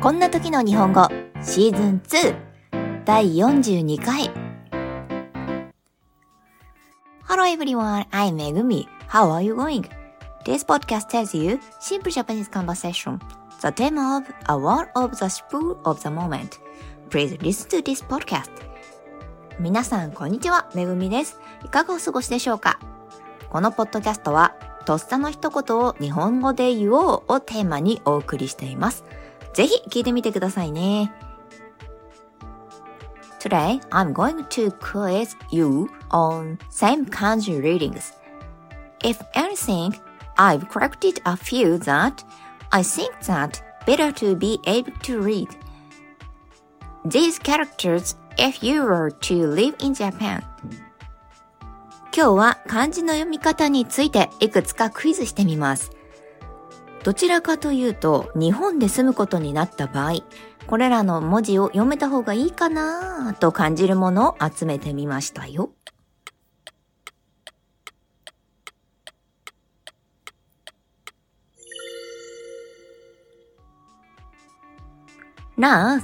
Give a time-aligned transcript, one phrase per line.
[0.00, 1.06] こんな時の日本語
[1.42, 4.30] シーズン2第42回
[7.28, 8.86] Hello everyone, I'm Megumi.
[9.10, 9.86] How are you going?
[10.46, 13.18] This podcast tells you simple Japanese conversation.
[13.60, 16.58] The theme of a word of the spur of the moment.
[17.10, 18.48] Please listen to this podcast.
[19.58, 20.70] 皆さん、こんにちは。
[20.74, 21.38] めぐみです。
[21.62, 22.80] いかがお過ごしでしょうか
[23.50, 24.54] このポッドキャストは、
[24.86, 29.04] とっさの一言を日本語で言おうをテーマにお送りしています。
[29.53, 31.11] ぜひ聞いてみてくださいね。
[33.39, 38.13] Today, I'm going to quiz you on same kanji readings.
[39.03, 39.93] If anything,
[40.35, 42.23] I've corrected a few that
[42.71, 45.47] I think that better to be able to read.
[47.05, 50.43] These characters if you were to live in Japan.
[52.15, 55.91] 今日は漢字の読み方についていくつかクイズしてみます。
[57.02, 60.22] どちらかというと、日本で住むことになった場合、
[60.66, 65.70] これらの文字を読めた方がいいかなと感じるものを集めてみましたよ。
[75.56, 76.00] Now,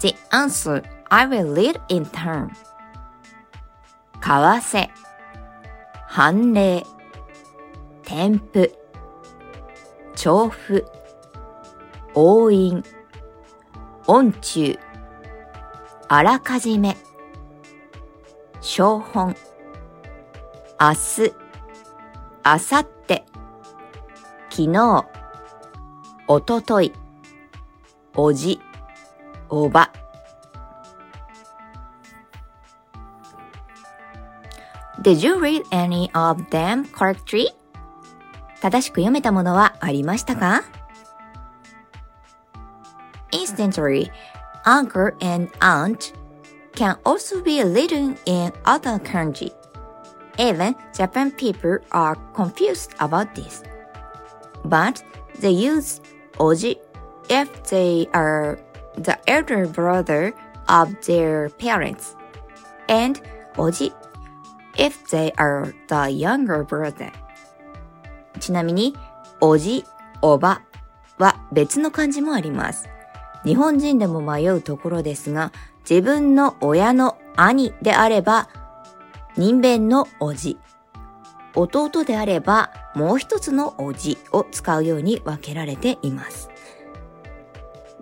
[0.00, 2.50] the answer I will read in turn.
[4.20, 4.88] 為替、
[6.06, 6.84] 判例、
[8.04, 8.85] 添付、
[10.16, 10.86] 調布、
[12.14, 12.82] 応印、
[14.06, 14.78] 音中、
[16.08, 16.96] あらかじめ、
[18.62, 19.36] 小本、
[20.80, 21.34] 明日、
[22.42, 23.24] 明後日、
[24.48, 25.06] 昨日、
[26.28, 26.92] おととい、
[28.14, 28.58] おじ、
[29.50, 29.92] おば。
[35.02, 37.48] Did you read any of them correctly?
[38.61, 40.63] 正しく読めたものはありましたか
[43.31, 44.11] Instantly,
[44.65, 46.13] uncle and aunt
[46.75, 49.51] can also be written in other kanji.
[50.37, 53.63] Even Japan people are confused about this.
[54.65, 55.03] But
[55.39, 56.01] they use
[56.37, 56.77] oji
[57.29, 58.59] if they are
[58.95, 60.33] the elder brother
[60.67, 62.15] of their parents,
[62.87, 63.21] and
[63.55, 63.93] oji
[64.77, 67.11] if they are the younger brother.
[68.38, 68.94] ちなみに、
[69.40, 69.84] おじ、
[70.22, 70.62] おば
[71.18, 72.88] は別の漢字もあります。
[73.44, 75.52] 日本人でも迷うところですが、
[75.88, 78.48] 自分の親の兄であれば、
[79.36, 80.58] 人弁のおじ。
[81.54, 86.50] 弟であれば、もう一つのおじを使うように分けられています。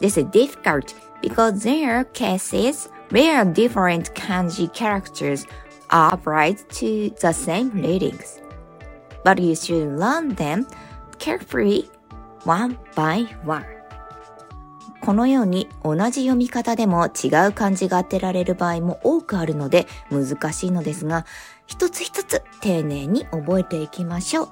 [0.00, 5.46] This is difficult because there are cases where different kanji characters
[5.88, 8.42] are applied to the same readings.
[9.24, 10.66] But you should learn them
[11.18, 11.88] carefully
[12.44, 13.64] one by one.
[15.00, 21.26] このように同じ読み方でも違う漢字が当てられる場合も多くあるので難しいのですが、
[21.66, 24.48] 一つ一つ丁寧に覚えていきましょう。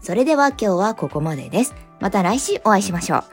[0.00, 1.74] それでは今日はここまでです。
[2.00, 3.24] また来週お会いしましょう。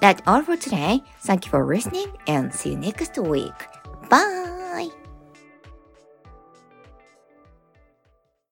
[0.00, 1.02] That's all for today.
[1.24, 3.52] Thank you for listening and see you next week.
[4.10, 5.05] Bye!